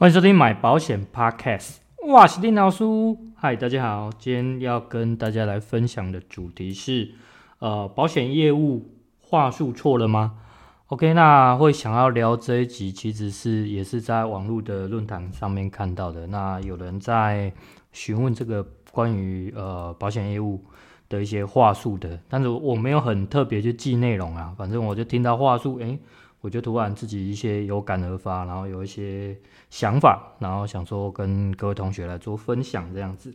[0.00, 2.84] 欢迎收听买保险 Podcast，我是丁老师。
[3.34, 7.10] 嗨，大家好，今天要跟大家来分享的主题是，
[7.58, 10.38] 呃，保险业务话术错了吗
[10.86, 16.28] ？OK，那会想要聊这一集，其实是也是在网络的论坛上面看到的。
[16.28, 17.52] 那有人在
[17.90, 20.62] 询问这个关于呃保险业务
[21.08, 25.98] 的一些话术的，但是我没有很特别去记内容啊，反正我就听到话术，诶。
[26.40, 29.36] 我就突然自己一些有感而发，然后有一些
[29.70, 33.34] 想法，然后想说跟各位同学来做分享这样子。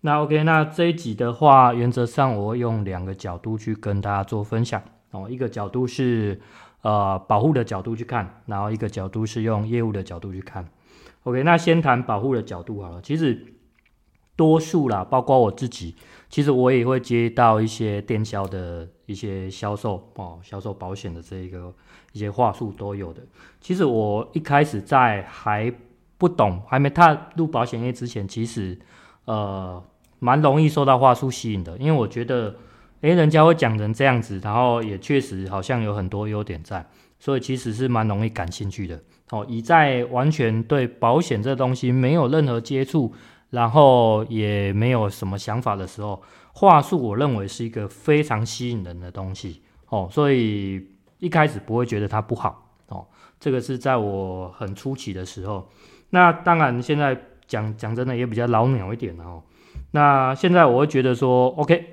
[0.00, 5.28] 那 OK，那这一集的话，原则上我会用两个角度去跟大家做分享哦。
[5.30, 6.40] 一个角度是
[6.80, 10.66] 呃保护的角度去看，然后一个角度是用业务的角度去看。
[11.24, 13.02] OK，那先谈保护的角度好了。
[13.02, 13.54] 其实
[14.40, 15.94] 多数啦，包括我自己，
[16.30, 21.74] 其实我也会接到一些电销的一些销售哦，销售保险的这一个。
[22.12, 23.22] 一些话术都有的。
[23.60, 25.72] 其实我一开始在还
[26.18, 28.76] 不懂、还没踏入保险业之前，其实
[29.26, 29.80] 呃
[30.18, 32.56] 蛮容易受到话术吸引的，因为我觉得，
[33.02, 36.84] 诶，人家会讲成这样子，然后也确实好像有很多优点在，
[37.20, 39.00] 所以其实是蛮容易感兴趣的。
[39.30, 43.14] 哦，以在完全对保险这东西没有任何接触，
[43.50, 46.22] 然后也没有什么想法的时候，
[46.54, 49.62] 话术我认为是一个非常吸引人的东西。
[49.88, 50.98] 哦，所以。
[51.20, 53.06] 一开始不会觉得它不好哦，
[53.38, 55.68] 这个是在我很初期的时候。
[56.08, 57.14] 那当然，现在
[57.46, 59.42] 讲讲真的也比较老鸟一点了哦。
[59.90, 61.84] 那现在我会觉得说，OK，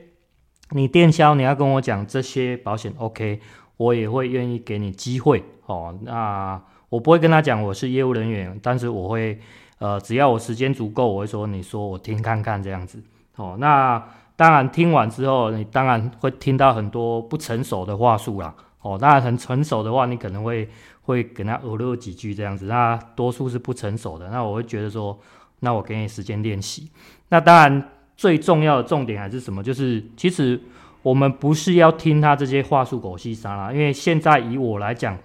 [0.69, 3.41] 你电销你要跟我讲这些保险，OK，
[3.75, 6.00] 我也会愿意给你机会哦。
[6.03, 9.41] 那我不会跟他讲我是业务人员，但是我会
[9.80, 13.02] 呃，只要我时间足够，我会说你说我听看看这样子
[13.36, 13.56] 哦。
[13.59, 14.03] 那
[14.36, 18.53] 当然听完之后，你当然会听到很多不成熟的话术啦。
[18.81, 20.69] 哦，当然很成熟的话，你可能会
[21.02, 22.66] 会跟他讹了几句这样子。
[22.66, 25.17] 那多数是不成熟的，那我会觉得说，
[25.59, 26.89] 那我给你时间练习。
[27.30, 29.62] 那当然最重要的重点还是什么？
[29.62, 30.62] 就是其实
[31.02, 35.18] 我们不是要听他这些话术狗屁沙啦，因为现在以我来讲，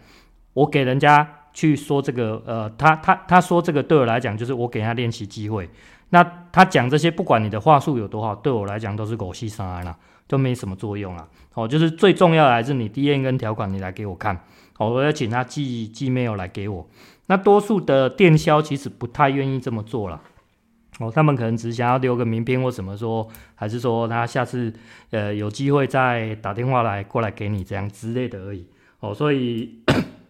[0.54, 5.69] 我给人家去说这个，呃，他他他说这个对我来讲，就是我给他练习机会。
[6.11, 9.97] 那他讲这些，不管你的话术有多好，对我来讲都是狗屁沙拉啦。
[10.29, 11.29] 都没什么作用啊！
[11.53, 14.35] 哦，就是最重要的还是你 D N 跟条款，你来给我看，
[14.79, 16.89] 哦，我要请他寄寄 mail 来给我。
[17.27, 20.23] 那多数的电销其实不太愿意这么做了，
[21.01, 24.73] 哦，他们可能只想要留个名片或什么说，还是说他下次
[25.11, 28.67] 呃有机会再打电话来过来给你这样之类的而已。
[29.01, 29.83] 哦，所以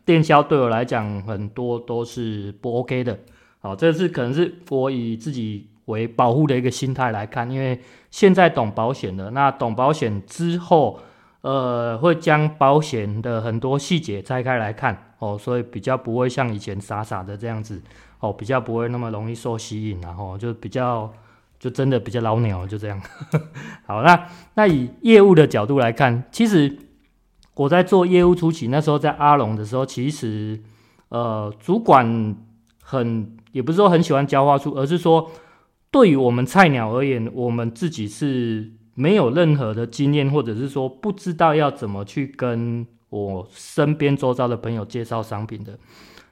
[0.04, 3.18] 电销对我来讲很多都是不 OK 的。
[3.60, 5.68] 好，这是可能是我以自己。
[5.86, 11.00] 为保护的一个心态来看，因为现在懂保险的，那懂保险之后，
[11.40, 17.82] 呃，会将保险的很多细节拆开来看哦，所以比较不会像以前傻傻的这样子
[18.20, 21.12] 哦，比较不会那么容易受吸引，然后就比较
[21.58, 23.02] 就真的比较老鸟，就这样。
[23.84, 26.78] 好，那那以业务的角度来看，其实
[27.54, 30.60] 我在做业务初期，那时候在阿龙的时候，其实
[31.08, 32.36] 呃，主管
[32.82, 35.30] 很也不是说很喜欢教话术，而是说。
[35.92, 45.78] 对于我们菜鸟而言，我们自己是没有任何的经验，或者是说不知道要怎么去跟我身边周遭的朋友介绍商品的。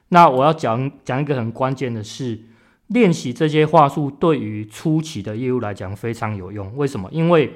[0.09, 2.39] 那我要讲讲一个很关键的是，
[2.87, 6.75] 练习这些话术对于初期的业务来讲非常有用。
[6.75, 7.07] 为什么？
[7.11, 7.53] 因为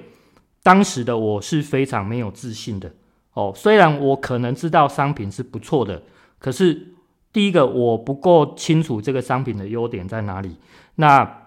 [0.62, 2.94] 当时的我是非常没有自信的
[3.36, 3.54] 哦。
[3.56, 6.02] 虽然我可能知道商品是不错的，
[6.40, 6.96] 可是
[7.32, 10.58] 第一个我不够清楚这个商品的优点在哪里。
[10.96, 11.44] 那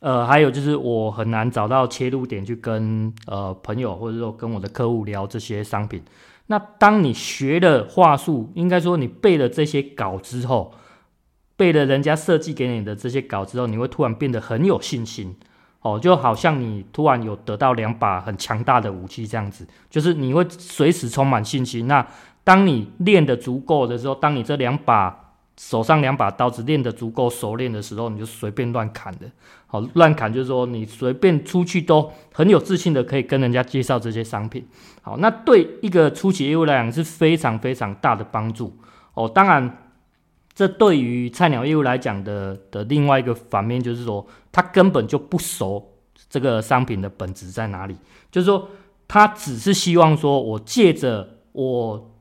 [0.00, 6.02] 呃，还有就是我很难找到切入点去跟呃朋友或者说跟我的客户聊这些商品。
[6.46, 10.72] 那当你学了话术，应该说你背了这些稿之后，
[11.54, 15.36] 背了人家设计给你的这些稿之后，你会突然变得很有信心
[15.82, 21.86] 哦，就好像你突然有得到两把很强大的武器这样子，就是你会随时充满信心。
[21.86, 22.06] 那
[22.44, 29.26] 当你练得足够的时候，当你这两把手上两把刀子练得足够熟练的时候，你就随便乱砍的。
[29.66, 34.66] 好，乱砍就是说你随便出去都很有自信的可以跟人家介绍这些商品。
[35.00, 38.76] 好，那对一个初级业务来讲是非常非常大的帮助。
[39.14, 39.78] 哦，当然，
[40.54, 45.92] 这对于菜鸟业务来讲的的另外一个反面就是说，他根本就不熟
[46.28, 47.96] 这个商品的本质在哪里。
[48.30, 48.68] 就是说，
[49.08, 52.12] 他只是希望说我借着我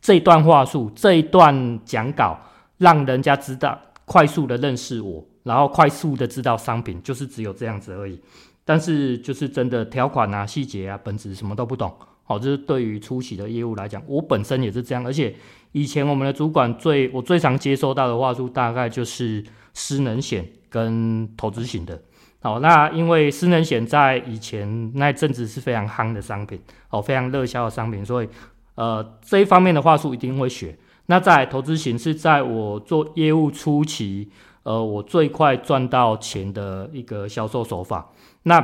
[0.00, 2.38] 这段话术、这一段讲稿。
[2.78, 8.16] 让人家知道，快速的认识我，然后快速的知道商品，就是只有这样子而已。
[8.64, 11.92] 但是就是真的条款啊、细节啊、本质什么都不懂。
[12.28, 15.02] 好，这是对于初期的业务来讲，我本身也是这样。
[15.06, 15.34] 而且
[15.72, 19.42] 以前我们的主管最我最常接收到的话术，大概就是
[19.72, 22.02] 失能险跟投资型的。
[22.42, 26.60] 好，那因为失能险在以前那阵子是非常夯的商品，
[26.90, 28.28] 哦，非常热销的商品，所以
[28.74, 30.78] 呃这一方面的话术一定会学。
[31.06, 34.28] 那在投资型是在我做业务初期，
[34.64, 38.10] 呃，我最快赚到钱的一个销售手法。
[38.42, 38.60] 那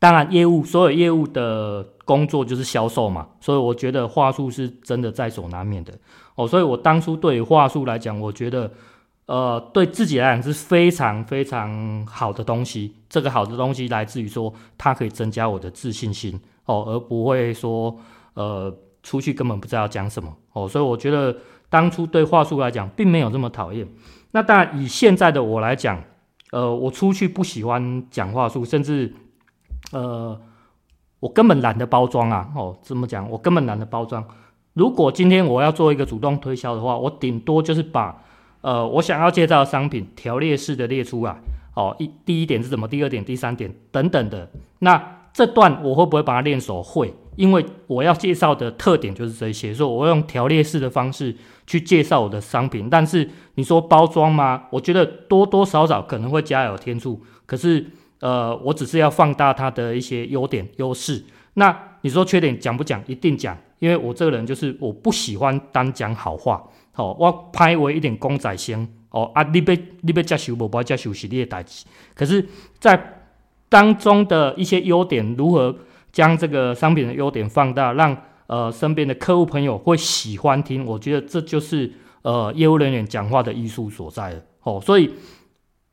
[0.00, 5.94] 当然，业务所有业务的工作就是销售嘛，所以我觉得话术是真的在所难免的
[6.34, 6.48] 哦。
[6.48, 8.68] 所以我当初对于话术来讲，我觉得。
[9.26, 12.96] 呃，对自己来讲是非常非常好的东西。
[13.08, 17.96] 这个好的东西来自于说，它可以增加我的自信心哦，而不会说，
[18.34, 20.66] 呃，出去根本不知道讲什么哦。
[20.68, 21.36] 所以我觉得
[21.68, 23.86] 当初对话术来讲，并没有这么讨厌。
[24.32, 26.02] 那当然，以现在的我来讲，
[26.50, 29.14] 呃，我出去不喜欢讲话术，甚至，
[29.92, 30.40] 呃，
[31.20, 32.50] 我根本懒得包装啊。
[32.54, 34.24] 哦，这么讲，我根本懒得包装。
[34.74, 38.22] 如果今天我要做一个主动推销的话，我顶多就是把。
[38.62, 41.34] 呃，我想要介绍的商品条列式的列出来，
[41.74, 42.86] 哦，一第一点是什么？
[42.86, 44.50] 第二点、第三点等等的。
[44.80, 46.82] 那这段我会不会把它练熟？
[46.82, 51.34] 会，因为我要介绍的特点就是这些，所以我用条列式的方式
[51.66, 52.90] 去介绍我的商品。
[52.90, 54.64] 但是你说包装吗？
[54.72, 57.22] 我觉得多多少少可能会加有添醋。
[57.46, 57.86] 可是，
[58.20, 61.24] 呃，我只是要放大它的一些优点、优势。
[61.54, 63.02] 那你说缺点讲不讲？
[63.06, 66.62] 一定讲，因为我这个人就是我不喜欢单讲好话。
[66.96, 70.68] 哦，我拍为一点公仔先哦啊，你要你要接受不？
[70.68, 71.86] 不接受是你的代志。
[72.14, 72.46] 可是，
[72.78, 73.22] 在
[73.70, 75.74] 当中的一些优点，如何
[76.12, 78.14] 将这个商品的优点放大，让
[78.48, 80.84] 呃身边的客户朋友会喜欢听？
[80.84, 81.90] 我觉得这就是
[82.20, 84.42] 呃业务人员讲话的艺术所在了。
[84.62, 85.10] 哦，所以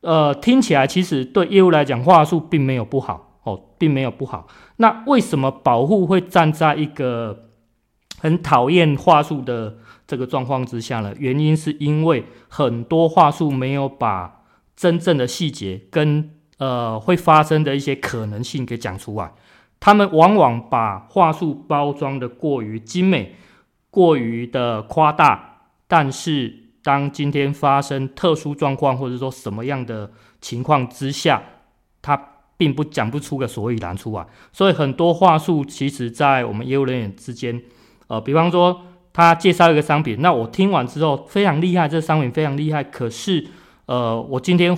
[0.00, 4.46] 呃听起来其实对业务来讲话术并没有不好哦，并没有不好。
[4.76, 7.50] 那为什么保护会站在一个
[8.20, 14.42] 很讨厌话术的这个状况之下呢，原因是因为很多话术没有把
[14.76, 19.32] 真正的细节跟呃会发生的一些可能性给讲出来，
[19.80, 23.34] 他们往往把话术包装的过于精美，
[23.90, 31.42] 过于的夸大，但是当今天发生特殊状况或者说什么样的情况之下，
[32.00, 32.18] 他
[32.56, 37.60] 并不讲不出个所以然出来，所以很多话术其实在我们业务人员之间。
[38.06, 38.80] 呃，比方说
[39.12, 42.82] 他介绍一个商品，那我听完之后非常厉害，这商品非常厉害。
[42.82, 43.46] 可是，
[43.84, 44.74] 呃，我今天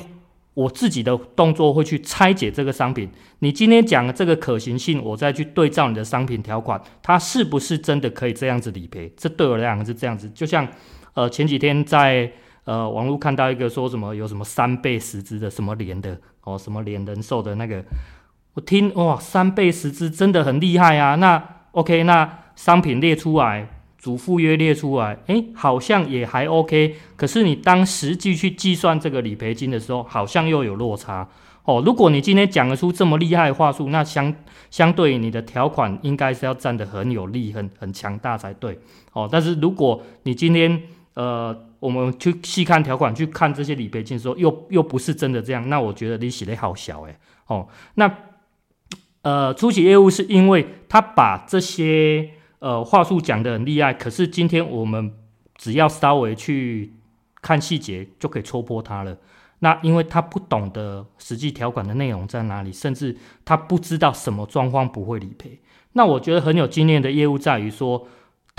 [0.54, 3.08] 我自己的动作会去拆解这个商品。
[3.38, 9.12] 你今天讲的这个可行性，我再去对照你的商品条款，它是不是真的可以这样子理赔？
[9.16, 10.28] 这对我来讲是这样子。
[10.30, 10.66] 就像
[11.20, 12.30] 呃前几天在
[12.64, 17.84] 呃网络看到一个说什么有什么三倍十支的什么连的哦，什么连人寿的那个，
[18.54, 21.16] 我听哇三倍十支真的很厉害啊。
[21.16, 22.38] 那 OK 那。
[22.56, 26.94] 商品列出来，主副约列出来，诶，好像也还 OK。
[27.16, 31.26] 可是你当实际去计算这个理赔金的时候，好像又有落差
[31.64, 31.82] 哦。
[31.86, 34.34] 如果你今天讲得出这么厉害的话术，那相
[34.70, 38.78] 相对你的条款应该是要站得很有力、很很强大才对
[39.14, 39.26] 哦。
[39.32, 40.82] 但是如果你今天
[41.14, 47.16] 呃，我们去细看条款，去看这些理赔金的时候，又又不是真的这样，那我觉得你写的好小诶。
[47.46, 47.68] 哦。
[47.94, 48.12] 那
[49.22, 52.30] 呃，初期业务是因为他把这些。
[52.60, 55.14] 呃，话术讲得很厉害，可是今天我们
[55.56, 56.92] 只要稍微去
[57.40, 59.16] 看细节，就可以戳破他了。
[59.60, 65.58] 那因为他不懂得实际条款的内容在哪里，甚至他不知道什么状况不会理赔。
[65.94, 68.06] 那我觉得很有经验的业务在于说，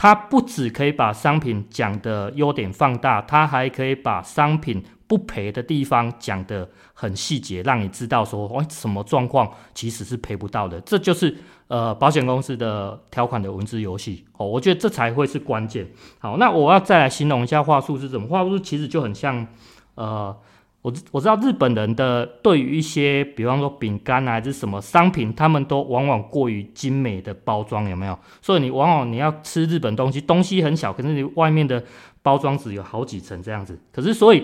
[0.01, 10.81] 他不只可以把商品讲的优点放大，他还可以把商品不赔的地方讲得很细节，让你知道说，哦，什么状况其实是赔不到的。
[10.81, 11.37] 这就是。
[11.67, 15.89] 呃，保险公司的条款的文字游戏哦，我觉得这才会是关键。
[16.19, 18.27] 好，那我要再来形容一下话术是什么？
[18.27, 19.47] 话术其实就很像，
[19.95, 20.35] 呃，
[20.81, 28.17] 我我知道日本人的对于一些，比方说饼干啊，还是什么商品，他们都往往过于精美的包装，有没有？
[28.41, 31.83] 所以你往往你要吃日本东西，东西很小，可是你外面的
[32.21, 33.79] 包装纸有好几层这样子。
[33.91, 34.43] 可是所以。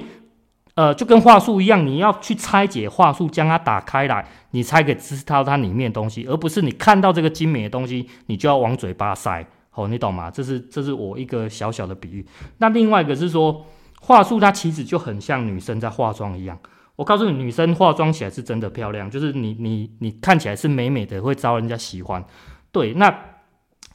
[0.78, 9.44] 呃，就跟话术一样，你要去拆解话术，将它打开来，你才可以知道它里面的东西，而不是你看到这个精美的东西，你就要往嘴巴塞。
[9.74, 10.30] 哦，你懂吗？
[10.30, 12.24] 这是这是我一个小小的比喻。
[12.60, 13.66] 那另外一个是说，
[14.02, 16.58] 话术它其实就很像女生在化妆一样。
[16.96, 22.26] 我告诉你，女生化妆起来是真的漂亮，就是你你你看起来是美美的，会招人家喜欢。
[22.72, 23.14] 对，那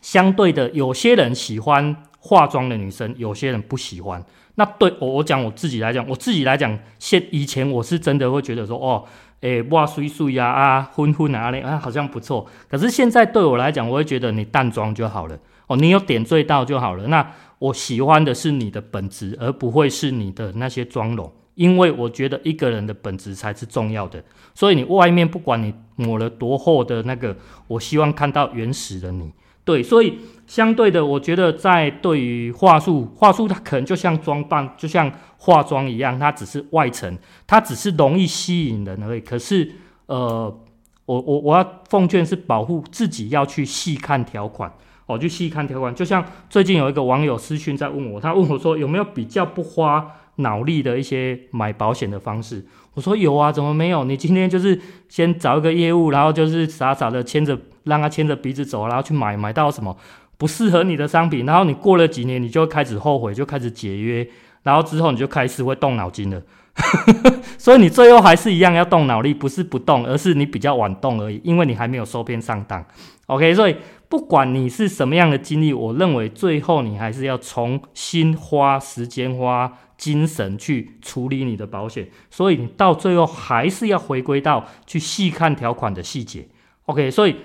[0.01, 4.25] 相对的，有些人喜欢化妆的女生，有些人不喜欢。
[4.55, 9.05] 那对我我讲我自己来讲，我自己来讲，现以前我是真的会觉得说，哦，
[9.41, 12.47] 诶，哇，水水呀，啊，昏昏啊，那啊，好像不错。
[12.69, 17.07] 可是现在对我来讲，我会觉得你淡妆就好了，哦，你有点缀到就好了。
[17.09, 21.33] 那我喜欢的是你的本质，而不会是你的那些妆容。
[21.55, 24.25] 因为我觉得一个人的本质才是重要的。
[24.55, 27.37] 所以你外面不管你抹了多厚的那个，
[27.69, 29.31] 我希望看到原始的你。
[29.65, 37.17] 对，所以相对的，我觉得在对于话术，话术它可能就像装扮，就像化妆一样，它只是外层，
[37.47, 39.21] 它只是容易吸引人而已。
[39.21, 39.71] 可是，
[40.07, 40.61] 呃，
[41.05, 44.73] 我我我要奉劝是保护自己，要去细看条款，
[45.07, 45.95] 哦，去细看条款。
[45.95, 50.07] 就像最近有一个网友私讯在问我，他问我说有没有比较不花
[50.37, 52.65] 脑力的一些买保险的方式？
[52.95, 54.05] 我说有啊，怎么没有？
[54.05, 57.59] 你今天就是先找一个业务，然后就是傻傻的牵着。
[57.85, 59.97] 让他牵着鼻子走，然后去买，买到什么
[60.39, 64.25] 不适合你的商品，然后你过了几年，你就开始后悔，就开始解约，
[64.63, 66.41] 然后之后你就开始会动脑筋了。
[67.59, 72.85] 所以你最后还是一样要动脑力，不是不动，而是你比较晚动而已，因为你还没有收编上当。
[73.27, 73.77] OK，所以
[74.09, 82.09] 不管你是什么样的经历，我认为最后你还是要重新花时间、花精神去处理你的保险。
[82.31, 86.49] 所以你到最后还是要回归到去细看条款的细节。
[86.87, 87.37] OK，所以。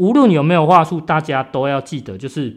[0.00, 2.56] 无论有没有话术，大家都要记得，就是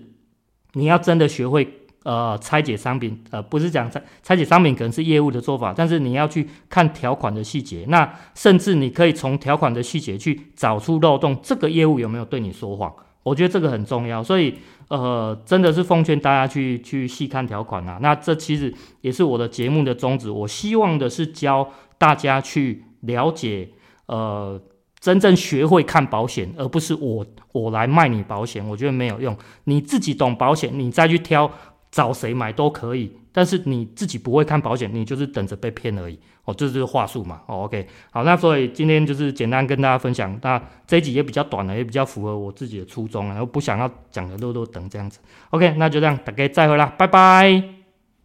[0.74, 12.94] 你要真的学会呃拆解商品，呃不是讲拆拆解商品可能是业务的做法，但是你要去看条款的细节，那甚至你可以从条款的细节去找出漏洞，这个业务有没有对你说谎？
[13.24, 14.56] 我觉得这个很重要，所以
[14.88, 18.00] 呃真的是奉劝大家去去细看条款啊。
[18.02, 23.70] 那这其实也是我的节目的宗旨，我希望的是教大家去了解
[24.08, 24.62] 呃。
[25.02, 29.36] 真正学会看保险，而不是我我来卖你保险，我觉得没有用。
[29.64, 31.52] 你自己懂保险，你再去挑
[31.92, 33.12] 找谁买都可以。
[33.34, 36.20] 但是你自己不会看保险，你就是等着被骗而已。
[36.44, 37.42] 哦，这就是话术嘛。
[37.46, 40.38] 哦，OK，好，那所以今天就是简单跟大家分享。
[40.42, 45.20] 那这一集也比较短了，也比较符合我自己的初衷，然后不想要讲的漏漏等这样子。
[45.52, 47.81] OK，那就这样，大家再会啦，拜拜。